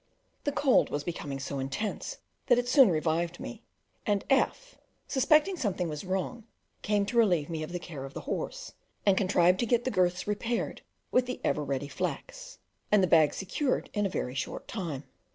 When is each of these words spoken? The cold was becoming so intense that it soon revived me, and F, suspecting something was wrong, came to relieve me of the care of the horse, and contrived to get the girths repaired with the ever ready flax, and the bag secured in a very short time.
The 0.45 0.51
cold 0.51 0.89
was 0.89 1.03
becoming 1.03 1.39
so 1.39 1.59
intense 1.59 2.17
that 2.47 2.57
it 2.57 2.67
soon 2.67 2.89
revived 2.89 3.39
me, 3.39 3.61
and 4.03 4.25
F, 4.31 4.73
suspecting 5.07 5.55
something 5.57 5.87
was 5.87 6.03
wrong, 6.03 6.43
came 6.81 7.05
to 7.05 7.17
relieve 7.19 7.51
me 7.51 7.61
of 7.61 7.71
the 7.71 7.77
care 7.77 8.03
of 8.03 8.15
the 8.15 8.21
horse, 8.21 8.73
and 9.05 9.15
contrived 9.15 9.59
to 9.59 9.67
get 9.67 9.83
the 9.83 9.91
girths 9.91 10.25
repaired 10.25 10.81
with 11.11 11.27
the 11.27 11.39
ever 11.43 11.63
ready 11.63 11.87
flax, 11.87 12.57
and 12.91 13.03
the 13.03 13.07
bag 13.07 13.31
secured 13.35 13.91
in 13.93 14.07
a 14.07 14.09
very 14.09 14.33
short 14.33 14.67
time. 14.67 15.03